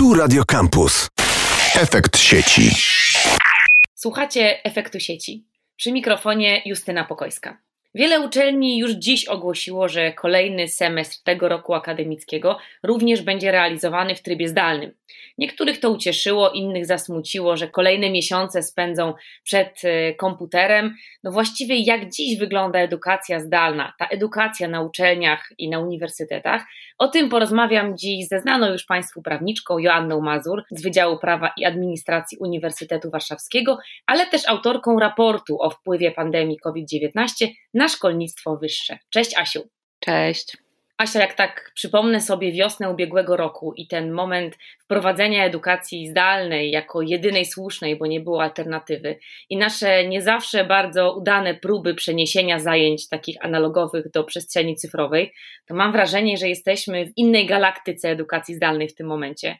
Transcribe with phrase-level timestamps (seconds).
[0.00, 1.08] Tu Radio Campus.
[1.80, 2.70] Efekt sieci.
[3.94, 5.46] Słuchacie efektu sieci.
[5.76, 7.58] Przy mikrofonie Justyna Pokojska.
[7.94, 14.22] Wiele uczelni już dziś ogłosiło, że kolejny semestr tego roku akademickiego również będzie realizowany w
[14.22, 14.92] trybie zdalnym.
[15.38, 20.94] Niektórych to ucieszyło, innych zasmuciło, że kolejne miesiące spędzą przed e, komputerem.
[21.24, 26.62] No właściwie jak dziś wygląda edukacja zdalna, ta edukacja na uczelniach i na uniwersytetach?
[26.98, 31.64] O tym porozmawiam dziś ze znaną już Państwu prawniczką Joanną Mazur z Wydziału Prawa i
[31.64, 38.98] Administracji Uniwersytetu Warszawskiego, ale też autorką raportu o wpływie pandemii COVID-19 na szkolnictwo wyższe.
[39.10, 39.68] Cześć Asiu.
[40.00, 40.69] Cześć.
[41.00, 47.02] Asia, jak tak przypomnę sobie wiosnę ubiegłego roku i ten moment wprowadzenia edukacji zdalnej jako
[47.02, 49.18] jedynej słusznej, bo nie było alternatywy,
[49.50, 55.32] i nasze nie zawsze bardzo udane próby przeniesienia zajęć takich analogowych do przestrzeni cyfrowej,
[55.66, 59.58] to mam wrażenie, że jesteśmy w innej galaktyce edukacji zdalnej w tym momencie.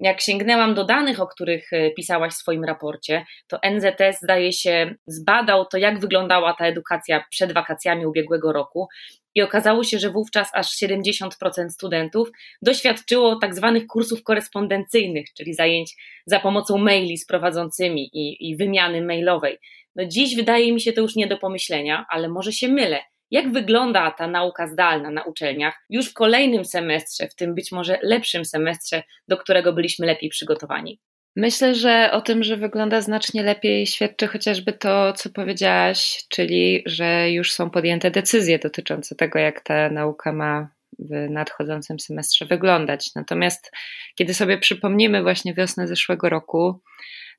[0.00, 4.94] Jak sięgnęłam do danych, o których e, pisałaś w swoim raporcie, to NZS zdaje się
[5.06, 8.88] zbadał to, jak wyglądała ta edukacja przed wakacjami ubiegłego roku
[9.34, 12.30] i okazało się, że wówczas aż 70% studentów
[12.62, 19.02] doświadczyło tak zwanych kursów korespondencyjnych, czyli zajęć za pomocą maili z prowadzącymi i, i wymiany
[19.02, 19.58] mailowej.
[19.96, 22.98] No dziś wydaje mi się to już nie do pomyślenia, ale może się mylę.
[23.30, 27.98] Jak wygląda ta nauka zdalna na uczelniach już w kolejnym semestrze, w tym być może
[28.02, 31.00] lepszym semestrze, do którego byliśmy lepiej przygotowani?
[31.36, 37.30] Myślę, że o tym, że wygląda znacznie lepiej, świadczy chociażby to, co powiedziałaś, czyli że
[37.30, 43.10] już są podjęte decyzje dotyczące tego, jak ta nauka ma w nadchodzącym semestrze wyglądać.
[43.14, 43.72] Natomiast
[44.14, 46.80] kiedy sobie przypomnimy właśnie wiosnę zeszłego roku,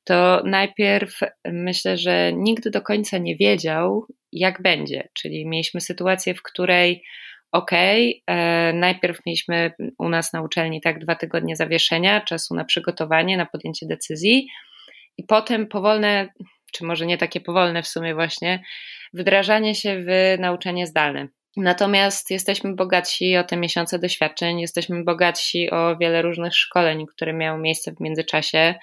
[0.03, 5.09] to najpierw myślę, że nikt do końca nie wiedział, jak będzie.
[5.13, 7.03] Czyli mieliśmy sytuację, w której
[7.53, 13.37] ok, e, najpierw mieliśmy u nas na uczelni tak dwa tygodnie zawieszenia, czasu na przygotowanie,
[13.37, 14.47] na podjęcie decyzji.
[15.17, 16.29] I potem powolne,
[16.73, 18.63] czy może nie takie powolne w sumie właśnie,
[19.13, 21.27] wdrażanie się w nauczanie zdalne.
[21.57, 27.61] Natomiast jesteśmy bogatsi o te miesiące doświadczeń, jesteśmy bogatsi o wiele różnych szkoleń, które miały
[27.61, 28.75] miejsce w międzyczasie,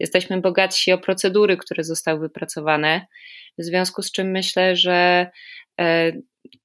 [0.00, 3.06] jesteśmy bogatsi o procedury, które zostały wypracowane,
[3.58, 5.30] w związku z czym myślę, że
[5.80, 6.12] e,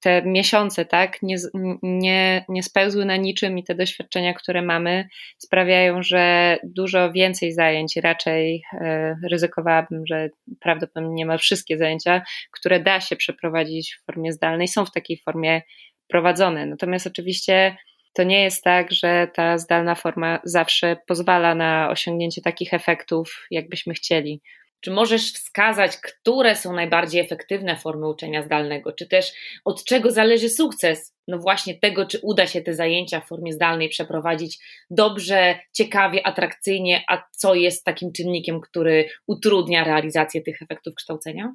[0.04, 1.36] te miesiące, tak, nie,
[1.82, 7.96] nie, nie spełzły na niczym i te doświadczenia, które mamy, sprawiają, że dużo więcej zajęć,
[7.96, 10.28] raczej e, ryzykowałabym, że
[10.60, 15.18] prawdopodobnie nie ma wszystkie zajęcia, które da się przeprowadzić w formie zdalnej, są w takiej
[15.24, 15.62] formie
[16.08, 16.66] prowadzone.
[16.66, 17.76] Natomiast oczywiście
[18.12, 23.94] to nie jest tak, że ta zdalna forma zawsze pozwala na osiągnięcie takich efektów, jakbyśmy
[23.94, 24.40] chcieli.
[24.84, 28.92] Czy możesz wskazać, które są najbardziej efektywne formy uczenia zdalnego?
[28.92, 29.32] Czy też
[29.64, 31.14] od czego zależy sukces?
[31.28, 34.58] No właśnie tego, czy uda się te zajęcia w formie zdalnej przeprowadzić
[34.90, 41.54] dobrze, ciekawie, atrakcyjnie, a co jest takim czynnikiem, który utrudnia realizację tych efektów kształcenia?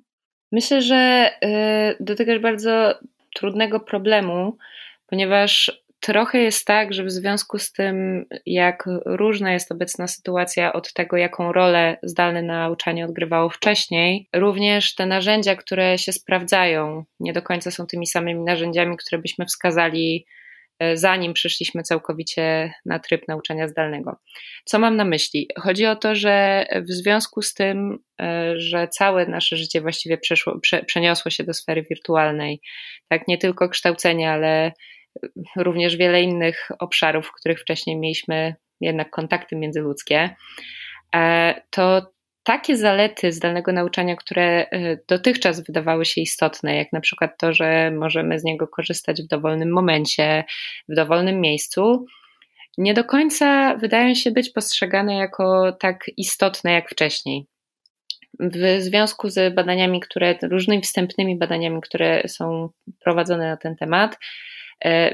[0.52, 3.00] Myślę, że y, dotykasz bardzo
[3.36, 4.58] trudnego problemu,
[5.08, 10.94] ponieważ trochę jest tak, że w związku z tym, jak różna jest obecna sytuacja od
[10.94, 17.42] tego, jaką rolę zdalne nauczanie odgrywało wcześniej, również te narzędzia, które się sprawdzają, nie do
[17.42, 20.26] końca są tymi samymi narzędziami, które byśmy wskazali
[20.80, 24.18] e, zanim przyszliśmy całkowicie na tryb nauczania zdalnego.
[24.66, 25.48] Co mam na myśli?
[25.58, 30.60] Chodzi o to, że w związku z tym, e, że całe nasze życie właściwie przeszło,
[30.60, 32.62] prze, przeniosło się do sfery wirtualnej,
[33.10, 34.72] tak nie tylko kształcenie, ale
[35.56, 40.36] również wiele innych obszarów, w których wcześniej mieliśmy jednak kontakty międzyludzkie,
[41.16, 42.12] e, to
[42.44, 47.92] takie zalety zdalnego nauczania, które e, dotychczas wydawały się istotne, jak na przykład to, że
[47.92, 50.44] możemy z niego korzystać w dowolnym momencie,
[50.90, 52.06] w dowolnym miejscu,
[52.78, 57.46] nie do końca wydają się być postrzegane jako tak istotne jak wcześniej.
[58.40, 62.70] W związku z badaniami, które, różnymi wstępnymi badaniami, które są
[63.04, 64.18] prowadzone na ten temat,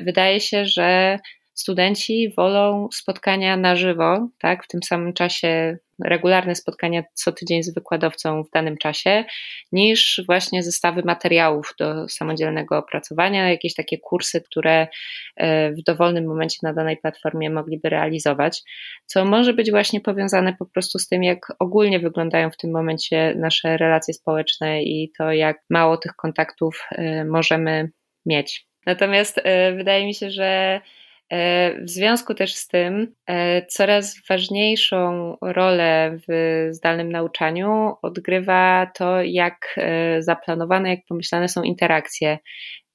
[0.05, 1.19] wydaje się, że
[1.55, 7.73] studenci wolą spotkania na żywo, tak, w tym samym czasie regularne spotkania co tydzień z
[7.73, 9.25] wykładowcą w danym czasie,
[9.71, 14.87] niż właśnie zestawy materiałów do samodzielnego opracowania, jakieś takie kursy, które
[15.35, 18.61] e, w dowolnym momencie na danej platformie mogliby realizować,
[19.05, 23.33] co może być właśnie powiązane po prostu z tym, jak ogólnie wyglądają w tym momencie
[23.37, 27.91] nasze relacje społeczne i to, jak mało tych kontaktów e, możemy
[28.25, 28.67] mieć.
[28.85, 30.81] Natomiast e, wydaje mi się, że
[31.29, 39.23] e, w związku też z tym e, coraz ważniejszą rolę w zdalnym nauczaniu odgrywa to,
[39.23, 39.79] jak
[40.19, 42.37] zaplanowane, jak pomyślane są interakcje.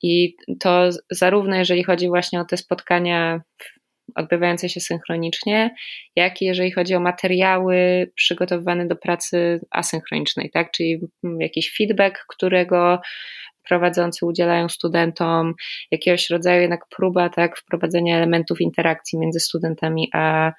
[0.03, 3.41] I to zarówno jeżeli chodzi właśnie o te spotkania
[4.15, 5.75] odbywające się synchronicznie,
[6.17, 10.71] jak i jeżeli chodzi o materiały przygotowywane do pracy asynchronicznej, tak?
[10.71, 11.01] Czyli
[11.41, 13.01] jakiś feedback, którego
[13.71, 15.55] prowadzący udzielają studentom,
[15.91, 20.53] jakiegoś rodzaju jednak próba tak, wprowadzenia elementów interakcji między studentami a,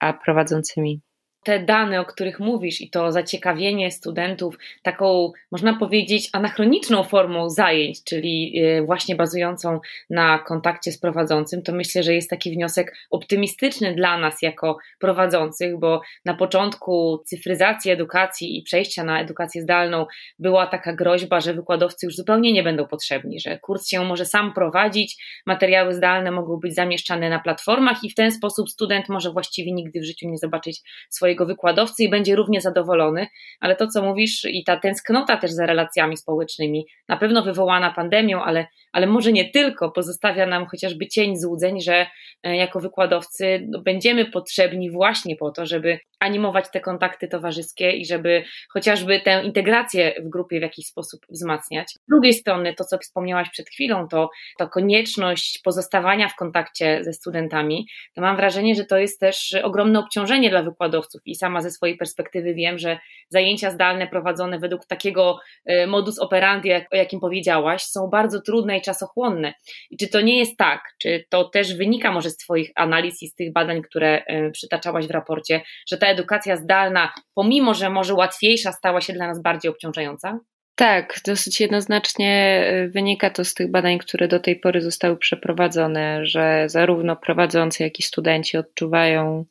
[0.00, 1.00] a prowadzącymi
[1.42, 8.04] te dane, o których mówisz, i to zaciekawienie studentów taką, można powiedzieć, anachroniczną formą zajęć,
[8.04, 13.94] czyli y, właśnie bazującą na kontakcie z prowadzącym, to myślę, że jest taki wniosek optymistyczny
[13.94, 20.06] dla nas jako prowadzących, bo na początku cyfryzacji edukacji i przejścia na edukację zdalną
[20.38, 24.52] była taka groźba, że wykładowcy już zupełnie nie będą potrzebni, że kurs się może sam
[24.52, 29.72] prowadzić, materiały zdalne mogą być zamieszczane na platformach i w ten sposób student może właściwie
[29.72, 33.26] nigdy w życiu nie zobaczyć swojej swojego wykładowcy i będzie równie zadowolony,
[33.60, 38.42] ale to, co mówisz i ta tęsknota też za relacjami społecznymi, na pewno wywołana pandemią,
[38.42, 42.06] ale, ale może nie tylko, pozostawia nam chociażby cień złudzeń, że
[42.42, 48.06] e, jako wykładowcy no, będziemy potrzebni właśnie po to, żeby animować te kontakty towarzyskie i
[48.06, 51.90] żeby chociażby tę integrację w grupie w jakiś sposób wzmacniać.
[51.90, 57.12] Z drugiej strony, to co wspomniałaś przed chwilą, to, to konieczność pozostawania w kontakcie ze
[57.12, 61.70] studentami, to mam wrażenie, że to jest też ogromne obciążenie dla wykładowców i sama ze
[61.70, 62.98] swojej perspektywy wiem, że
[63.28, 68.82] zajęcia zdalne prowadzone według takiego e, modus operandi, o jakim powiedziałaś, są bardzo trudne i
[68.82, 69.54] czasochłonne.
[69.90, 73.28] I czy to nie jest tak, czy to też wynika może z Twoich analiz i
[73.28, 75.60] z tych badań, które e, przytaczałaś w raporcie,
[75.90, 80.38] że ta edukacja zdalna, pomimo że może łatwiejsza, stała się dla nas bardziej obciążająca?
[80.80, 86.26] Tak, dosyć jednoznacznie e, wynika to z tych badań, które do tej pory zostały przeprowadzone,
[86.26, 89.44] że zarówno prowadzący, jak i studenci odczuwają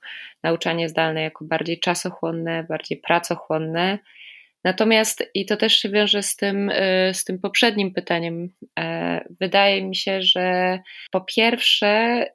[0.44, 4.00] nauczanie zdalne jako bardziej czasochłonne, bardziej pracochłonne.
[4.64, 9.86] Natomiast, i to też się wiąże z tym, e, z tym poprzednim pytaniem, e, wydaje
[9.86, 10.80] mi się, że
[11.12, 12.26] po pierwsze,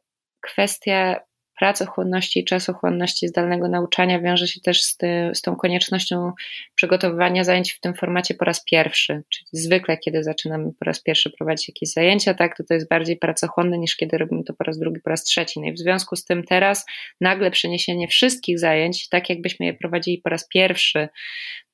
[0.40, 1.20] kwestia
[1.58, 6.32] pracochłonności i czasochłonności zdalnego nauczania wiąże się też z, ty, z tą koniecznością
[6.74, 9.22] przygotowywania zajęć w tym formacie po raz pierwszy.
[9.28, 13.16] Czyli zwykle, kiedy zaczynamy po raz pierwszy prowadzić jakieś zajęcia, tak, to to jest bardziej
[13.16, 15.60] pracochłonne niż kiedy robimy to po raz drugi, po raz trzeci.
[15.60, 16.86] No i w związku z tym teraz
[17.20, 21.08] nagle przeniesienie wszystkich zajęć, tak jakbyśmy je prowadzili po raz pierwszy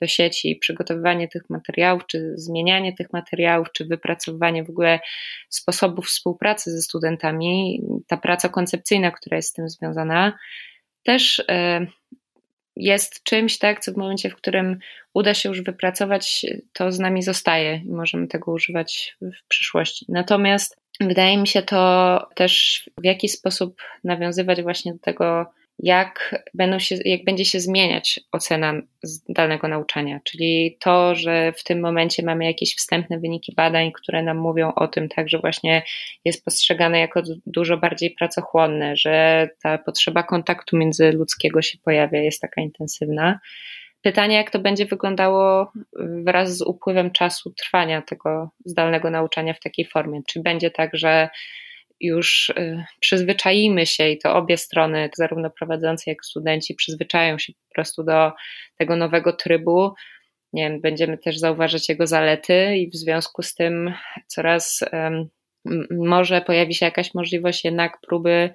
[0.01, 5.01] do sieci, przygotowywanie tych materiałów, czy zmienianie tych materiałów, czy wypracowywanie w ogóle
[5.49, 10.39] sposobów współpracy ze studentami, ta praca koncepcyjna, która jest z tym związana,
[11.03, 11.87] też e,
[12.77, 14.79] jest czymś, tak, co w momencie, w którym
[15.15, 20.07] uda się już wypracować, to z nami zostaje i możemy tego używać w przyszłości.
[20.09, 25.47] Natomiast wydaje mi się to też w jakiś sposób nawiązywać właśnie do tego,
[25.83, 30.21] jak, będą się, jak będzie się zmieniać ocena zdalnego nauczania.
[30.25, 34.89] Czyli to, że w tym momencie mamy jakieś wstępne wyniki badań, które nam mówią o
[34.89, 35.83] tym, tak, że właśnie
[36.25, 42.63] jest postrzegane jako dużo bardziej pracochłonne, że ta potrzeba kontaktu międzyludzkiego się pojawia, jest taka
[42.63, 43.41] intensywna.
[44.03, 45.73] Pytanie, jak to będzie wyglądało
[46.25, 50.21] wraz z upływem czasu trwania tego zdalnego nauczania w takiej formie?
[50.29, 51.29] Czy będzie tak, że
[52.01, 57.53] już y, przyzwyczaimy się i to obie strony, zarówno prowadzący, jak i studenci, przyzwyczają się
[57.53, 58.33] po prostu do
[58.79, 59.93] tego nowego trybu.
[60.53, 63.95] Nie wiem, będziemy też zauważać jego zalety i w związku z tym
[64.27, 64.85] coraz
[65.91, 68.51] może pojawi się jakaś możliwość jednak próby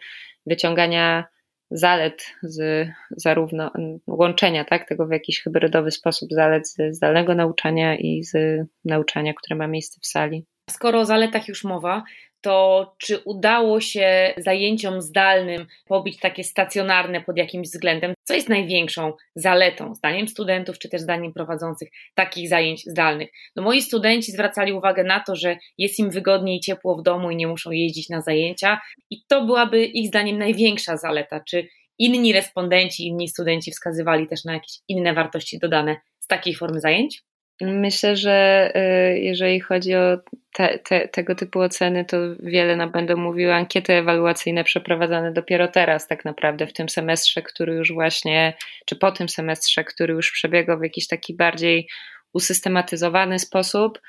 [0.45, 1.25] wyciągania
[1.71, 3.71] zalet z zarówno
[4.07, 9.55] łączenia tak, tego w jakiś hybrydowy sposób zalet z zdalnego nauczania i z nauczania, które
[9.55, 10.45] ma miejsce w sali.
[10.69, 12.03] Skoro o zaletach już mowa,
[12.45, 18.13] to czy udało się zajęciom zdalnym pobić takie stacjonarne pod jakimś względem?
[18.23, 23.29] Co jest największą zaletą, zdaniem studentów, czy też zdaniem prowadzących takich zajęć zdalnych?
[23.55, 27.31] No moi studenci zwracali uwagę na to, że jest im wygodniej i ciepło w domu
[27.31, 31.39] i nie muszą jeździć na zajęcia i to byłaby ich zdaniem największa zaleta.
[31.49, 31.67] Czy
[31.99, 37.23] inni respondenci, inni studenci wskazywali też na jakieś inne wartości dodane z takiej formy zajęć?
[37.61, 40.17] Myślę, że y, jeżeli chodzi o
[40.53, 46.07] te, te, tego typu oceny, to wiele nam będą mówiły ankiety ewaluacyjne przeprowadzane dopiero teraz,
[46.07, 48.53] tak naprawdę, w tym semestrze, który już właśnie,
[48.85, 51.87] czy po tym semestrze, który już przebiegał w jakiś taki bardziej
[52.33, 54.01] usystematyzowany sposób.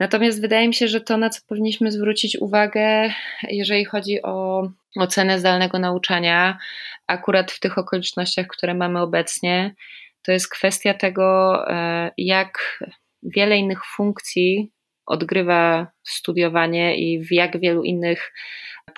[0.00, 3.10] Natomiast wydaje mi się, że to, na co powinniśmy zwrócić uwagę,
[3.48, 4.62] jeżeli chodzi o
[4.96, 6.58] ocenę zdalnego nauczania,
[7.06, 9.74] akurat w tych okolicznościach, które mamy obecnie,
[10.22, 12.84] to jest kwestia tego, e, jak
[13.22, 14.72] wiele innych funkcji
[15.06, 18.32] odgrywa studiowanie i w jak wielu innych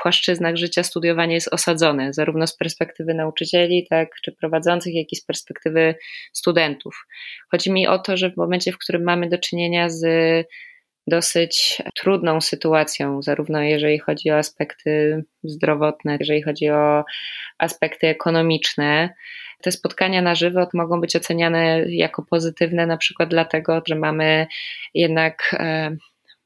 [0.03, 5.25] płaszczyznach życia studiowanie jest osadzone, zarówno z perspektywy nauczycieli, tak, czy prowadzących, jak i z
[5.25, 5.95] perspektywy
[6.33, 7.07] studentów.
[7.51, 10.07] Chodzi mi o to, że w momencie, w którym mamy do czynienia z
[11.07, 17.05] dosyć trudną sytuacją, zarówno jeżeli chodzi o aspekty zdrowotne, jeżeli chodzi o
[17.59, 19.15] aspekty ekonomiczne.
[19.63, 24.47] Te spotkania na żywo mogą być oceniane jako pozytywne, na przykład dlatego, że mamy
[24.95, 25.97] jednak e,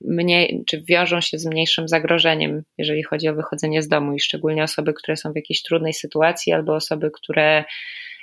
[0.00, 4.62] mniej, czy wiążą się z mniejszym zagrożeniem, jeżeli chodzi o wychodzenie z domu i szczególnie
[4.62, 7.64] osoby, które są w jakiejś trudnej sytuacji albo osoby, które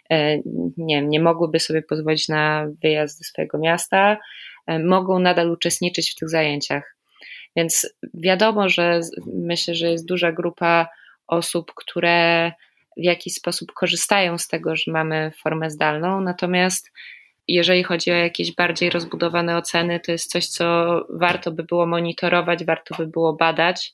[0.09, 0.38] e,
[0.77, 4.17] nie, nie mogłyby sobie pozwolić na wyjazd ze swojego miasta,
[4.67, 6.95] e, mogą nadal uczestniczyć w tych zajęciach.
[7.55, 9.00] Więc wiadomo, że
[9.33, 10.88] myślę, że jest duża grupa
[11.27, 12.51] osób, które
[12.97, 16.91] w jakiś sposób korzystają z tego, że mamy formę zdalną, natomiast
[17.47, 22.65] jeżeli chodzi o jakieś bardziej rozbudowane oceny, to jest coś, co warto by było monitorować,
[22.65, 23.93] warto by było badać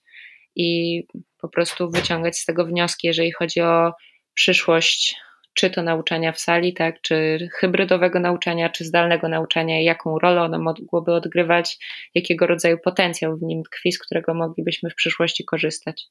[0.56, 1.02] i
[1.42, 3.94] po prostu wyciągać z tego wnioski, jeżeli chodzi o
[4.34, 5.16] przyszłość,
[5.54, 10.60] czy to nauczania w sali, tak, czy hybrydowego nauczania, czy zdalnego nauczania, jaką rolę ono
[10.60, 11.78] mogłoby odgrywać,
[12.16, 16.08] jakiego rodzaju potencjał w nim tkwi, z którego moglibyśmy w przyszłości korzystać.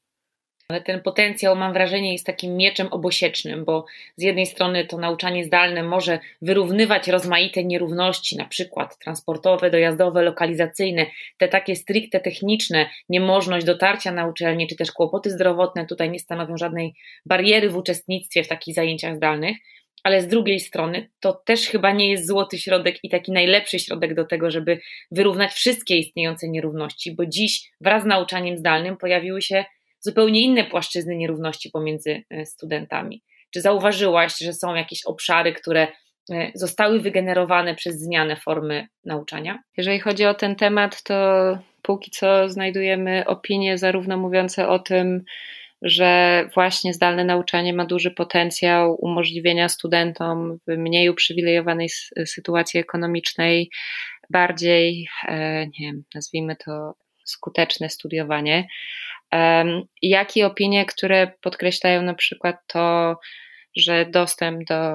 [0.70, 5.44] Ale ten potencjał, mam wrażenie, jest takim mieczem obosiecznym, bo z jednej strony to nauczanie
[5.44, 11.06] zdalne może wyrównywać rozmaite nierówności, na przykład transportowe, dojazdowe, lokalizacyjne,
[11.38, 16.56] te takie stricte techniczne, niemożność dotarcia na uczelnię, czy też kłopoty zdrowotne tutaj nie stanowią
[16.56, 16.94] żadnej
[17.26, 19.56] bariery w uczestnictwie w takich zajęciach zdalnych.
[20.04, 24.14] Ale z drugiej strony to też chyba nie jest złoty środek i taki najlepszy środek
[24.14, 29.64] do tego, żeby wyrównać wszystkie istniejące nierówności, bo dziś wraz z nauczaniem zdalnym pojawiły się
[30.00, 33.22] zupełnie inne płaszczyzny nierówności pomiędzy e, studentami.
[33.54, 35.88] Czy zauważyłaś, że są jakieś obszary, które
[36.30, 39.62] e, zostały wygenerowane przez zmianę formy nauczania?
[39.76, 41.14] Jeżeli chodzi o ten temat, to
[41.82, 45.24] póki co znajdujemy opinie zarówno mówiące o tym,
[45.82, 51.88] że właśnie zdalne nauczanie ma duży potencjał umożliwienia studentom w mniej uprzywilejowanej
[52.26, 53.70] sytuacji ekonomicznej
[54.30, 58.66] bardziej, e, nie wiem, nazwijmy to skuteczne studiowanie,
[60.02, 63.16] jak i opinie, które podkreślają na przykład to,
[63.76, 64.92] że dostęp do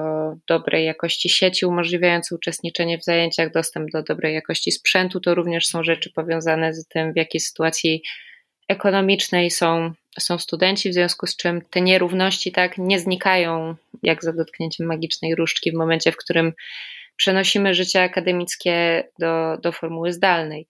[0.48, 5.84] dobrej jakości sieci umożliwiający uczestniczenie w zajęciach, dostęp do dobrej jakości sprzętu, to również są
[5.84, 8.02] rzeczy powiązane z tym, w jakiej sytuacji
[8.68, 14.32] ekonomicznej są, są studenci, w związku z czym te nierówności tak nie znikają jak za
[14.32, 16.52] dotknięciem magicznej różdżki w momencie, w którym
[17.16, 20.66] przenosimy życie akademickie do, do formuły zdalnej.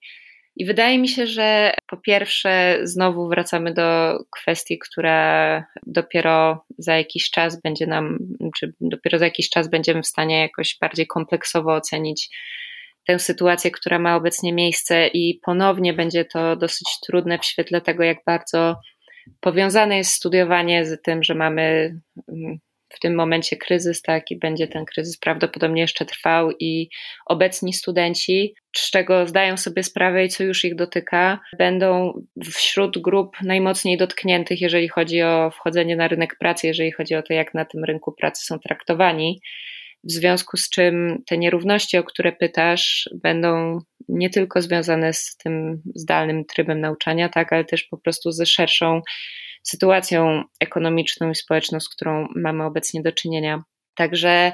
[0.55, 7.29] I wydaje mi się, że po pierwsze, znowu wracamy do kwestii, która dopiero za jakiś
[7.29, 8.17] czas będzie nam,
[8.57, 12.29] czy dopiero za jakiś czas będziemy w stanie jakoś bardziej kompleksowo ocenić
[13.07, 18.03] tę sytuację, która ma obecnie miejsce, i ponownie będzie to dosyć trudne w świetle tego,
[18.03, 18.75] jak bardzo
[19.39, 21.95] powiązane jest studiowanie z tym, że mamy
[22.27, 22.57] mm,
[22.95, 26.89] w tym momencie kryzys, tak, i będzie ten kryzys prawdopodobnie jeszcze trwał, i
[27.25, 33.37] obecni studenci, z czego zdają sobie sprawę i co już ich dotyka, będą wśród grup
[33.43, 37.65] najmocniej dotkniętych, jeżeli chodzi o wchodzenie na rynek pracy, jeżeli chodzi o to, jak na
[37.65, 39.41] tym rynku pracy są traktowani.
[40.03, 45.81] W związku z czym te nierówności, o które pytasz, będą nie tylko związane z tym
[45.95, 49.01] zdalnym trybem nauczania, tak, ale też po prostu ze szerszą
[49.65, 53.63] sytuacją ekonomiczną i społeczną, z którą mamy obecnie do czynienia.
[53.95, 54.51] Także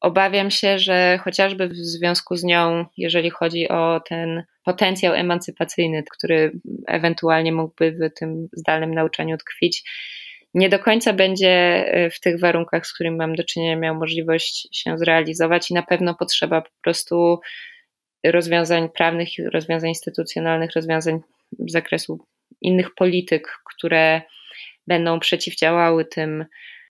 [0.00, 6.52] obawiam się, że chociażby w związku z nią, jeżeli chodzi o ten potencjał emancypacyjny, który
[6.86, 9.90] ewentualnie mógłby w tym zdalnym nauczaniu tkwić,
[10.54, 14.98] nie do końca będzie w tych warunkach, z którymi mam do czynienia, miał możliwość się
[14.98, 17.40] zrealizować i na pewno potrzeba po prostu
[18.24, 21.20] rozwiązań prawnych, rozwiązań instytucjonalnych, rozwiązań
[21.58, 22.26] z zakresu
[22.60, 24.22] innych polityk, które
[24.86, 26.44] będą przeciwdziałały tym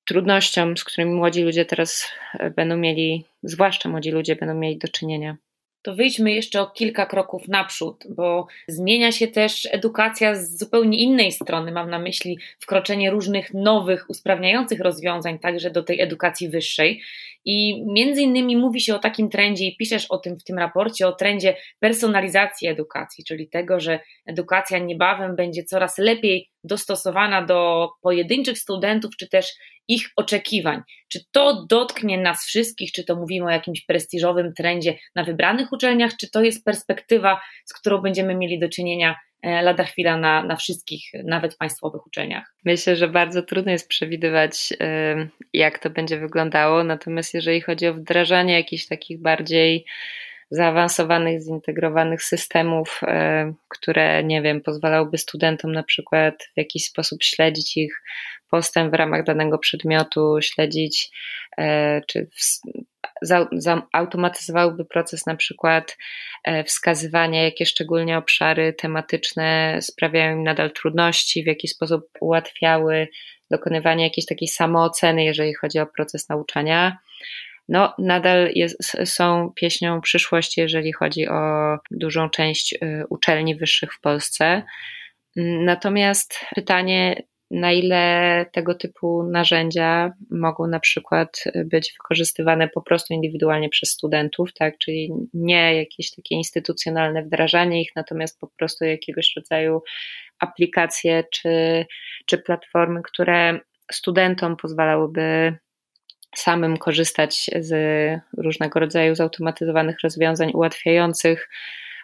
[0.04, 2.08] trudnościom, z którymi młodzi ludzie teraz
[2.38, 5.36] e, będą mieli, zwłaszcza młodzi ludzie będą mieli do czynienia.
[5.84, 11.32] To wyjdźmy jeszcze o kilka kroków naprzód, bo zmienia się też edukacja z zupełnie innej
[11.32, 11.72] strony.
[11.72, 17.02] Mam na myśli wkroczenie różnych nowych, usprawniających rozwiązań także do tej edukacji wyższej.
[17.44, 21.08] I między innymi mówi się o takim trendzie, i piszesz o tym w tym raporcie,
[21.08, 28.58] o trendzie personalizacji edukacji, czyli tego, że edukacja niebawem będzie coraz lepiej dostosowana do pojedynczych
[28.58, 29.52] studentów, czy też
[29.88, 30.82] ich oczekiwań.
[31.08, 36.12] Czy to dotknie nas wszystkich, czy to mówimy o jakimś prestiżowym trendzie na wybranych uczelniach,
[36.20, 40.56] czy to jest perspektywa, z którą będziemy mieli do czynienia e, lada chwila na, na
[40.56, 42.54] wszystkich, nawet państwowych uczelniach.
[42.64, 44.72] Myślę, że bardzo trudno jest przewidywać,
[45.52, 46.84] jak to będzie wyglądało.
[46.84, 49.84] Natomiast jeżeli chodzi o wdrażanie jakichś takich bardziej
[50.54, 53.00] zaawansowanych, zintegrowanych systemów,
[53.68, 58.02] które, nie wiem, pozwalałyby studentom na przykład w jakiś sposób śledzić ich
[58.50, 61.10] postęp w ramach danego przedmiotu, śledzić,
[61.58, 62.28] e, czy
[63.92, 65.96] zautomatyzowałyby proces na przykład
[66.44, 73.08] e, wskazywania, jakie szczególnie obszary tematyczne sprawiają im nadal trudności, w jaki sposób ułatwiały
[73.50, 76.98] dokonywanie jakiejś takiej samooceny, jeżeli chodzi o proces nauczania.
[77.68, 84.00] No, nadal jest, są pieśnią przyszłości, jeżeli chodzi o dużą część y, uczelni wyższych w
[84.00, 84.62] Polsce.
[85.36, 93.68] Natomiast pytanie, na ile tego typu narzędzia mogą na przykład być wykorzystywane po prostu indywidualnie
[93.68, 99.82] przez studentów, tak, czyli nie jakieś takie instytucjonalne wdrażanie ich, natomiast po prostu jakiegoś rodzaju
[100.38, 101.86] aplikacje czy,
[102.26, 103.58] czy platformy, które
[103.92, 105.56] studentom pozwalałyby
[106.38, 107.72] samym korzystać z
[108.38, 111.48] różnego rodzaju zautomatyzowanych rozwiązań ułatwiających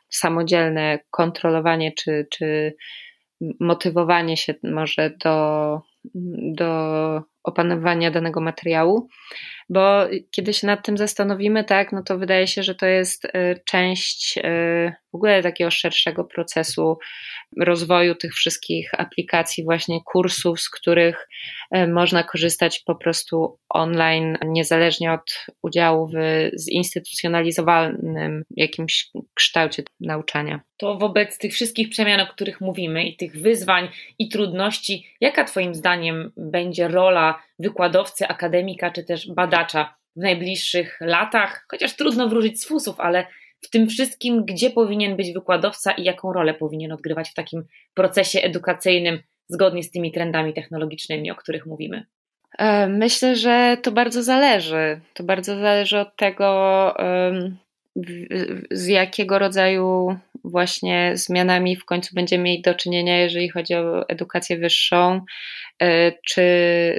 [0.09, 2.75] samodzielne kontrolowanie czy, czy
[3.61, 5.81] motywowanie się może do,
[6.53, 9.09] do opanowania danego materiału,
[9.71, 13.31] bo kiedy się nad tym zastanowimy, tak, no to wydaje się, że to jest y,
[13.65, 16.99] część y, w ogóle takiego szerszego procesu
[17.61, 21.29] rozwoju tych wszystkich aplikacji, właśnie kursów, z których
[21.77, 26.15] y, można korzystać po prostu online, niezależnie od udziału w
[26.57, 30.61] zinstytucjonalizowanym jakimś kształcie nauczania.
[30.77, 35.75] To wobec tych wszystkich przemian, o których mówimy i tych wyzwań i trudności, jaka Twoim
[35.75, 39.60] zdaniem będzie rola wykładowcy, akademika czy też badacza
[40.17, 43.27] w najbliższych latach, chociaż trudno wróżyć z fusów, ale
[43.61, 47.65] w tym wszystkim, gdzie powinien być wykładowca i jaką rolę powinien odgrywać w takim
[47.95, 52.07] procesie edukacyjnym, zgodnie z tymi trendami technologicznymi, o których mówimy?
[52.59, 55.01] E, myślę, że to bardzo zależy.
[55.15, 56.95] To bardzo zależy od tego,
[58.71, 64.59] z jakiego rodzaju właśnie zmianami w końcu będziemy mieli do czynienia, jeżeli chodzi o edukację
[64.59, 65.21] wyższą,
[65.83, 66.43] e, czy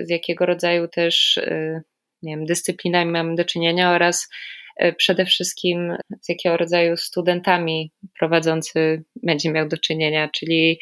[0.01, 1.81] z jakiego rodzaju też e,
[2.23, 4.29] nie wiem, dyscyplinami mamy do czynienia oraz
[4.77, 10.79] e, przede wszystkim z jakiego rodzaju studentami prowadzący będzie miał do czynienia, czyli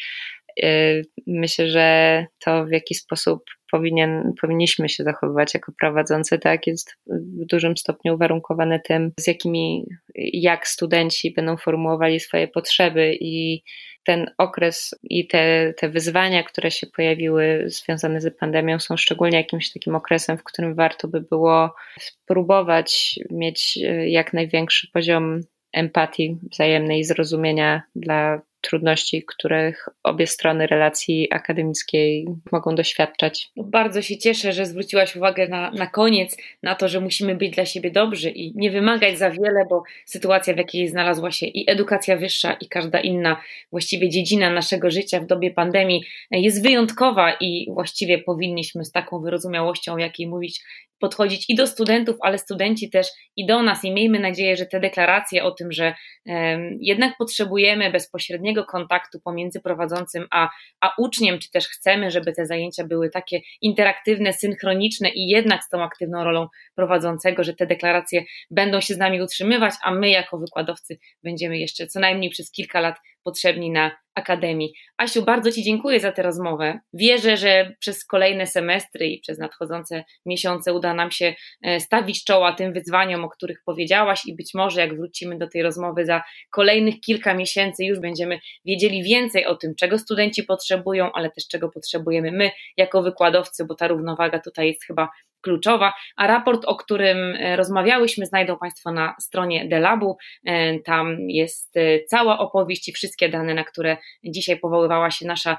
[1.28, 7.46] myślę, że to w jaki sposób powinien, powinniśmy się zachowywać jako prowadzący, tak, jest w
[7.46, 9.86] dużym stopniu uwarunkowane tym, z jakimi,
[10.34, 13.64] jak studenci będą formułowali swoje potrzeby i
[14.05, 19.74] ten okres i te, te wyzwania, które się pojawiły związane z pandemią, są szczególnie jakimś
[19.74, 25.42] takim okresem, w którym warto by było spróbować mieć e, jak największy poziom
[25.74, 33.50] empatii wzajemnej, zrozumienia dla trudności, których obie strony relacji akademickiej mogą doświadczać.
[33.55, 37.55] No, bardzo się cieszę, że zwróciłaś uwagę na, na koniec, na to, że musimy być
[37.55, 41.72] dla siebie dobrzy i nie wymagać za wiele, bo sytuacja, w jakiej znalazła się i
[41.72, 43.41] edukacja wyższa, i każda inna
[43.72, 49.98] właściwie dziedzina naszego życia w dobie pandemii jest wyjątkowa i właściwie powinniśmy z taką wyrozumiałością,
[49.98, 50.61] jakiej mówić,
[51.00, 54.79] podchodzić i do studentów, ale studenci też i do nas i miejmy nadzieję, że te
[54.79, 55.93] deklaracje o tym, że
[56.25, 60.50] um, jednak potrzebujemy bezpośredniego kontaktu pomiędzy prowadzącym a,
[60.81, 65.70] a uczniem, czy też chcemy, żeby te zajęcia były takie interaktywne, synchroniczne i jednak z
[65.70, 70.38] tą aktywną rolą prowadzącego, że te deklaracje będą się z nami utrzymywać, a my jako
[70.38, 74.74] wykładowcy będziemy jeszcze co najmniej przez kilka lat potrzebni na Akademii.
[74.98, 76.79] Asiu, bardzo Ci dziękuję za tę rozmowę.
[76.94, 82.53] Wierzę, że przez kolejne semestry i przez nadchodzące miesiące uda nam się e, stawić czoła
[82.53, 87.00] tym wyzwaniom, o których powiedziałaś, i być może jak wrócimy do tej rozmowy za kolejnych
[87.00, 92.32] kilka miesięcy, już będziemy wiedzieli więcej o tym, czego studenci potrzebują, ale też czego potrzebujemy
[92.32, 95.10] my jako wykładowcy, bo ta równowaga tutaj jest chyba
[95.42, 100.18] kluczowa, a raport, o którym e, rozmawiałyśmy, znajdą Państwo na stronie Delabu.
[100.46, 105.58] E, tam jest e, cała opowieść i wszystkie dane, na które dzisiaj powoływała się nasza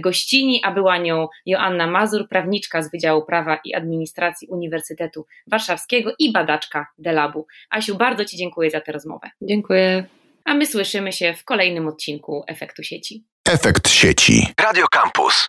[0.00, 6.32] gościni, a była nią Joanna Mazur, prawniczka z Wydziału Prawa i Administracji Uniwersytetu Warszawskiego i
[6.32, 7.46] badaczka Delabu.
[7.70, 9.30] Asiu, bardzo Ci dziękuję za tę rozmowę.
[9.42, 10.04] Dziękuję.
[10.44, 13.24] A my słyszymy się w kolejnym odcinku Efektu Sieci.
[13.48, 14.46] Efekt Sieci.
[14.60, 15.47] Radio Campus.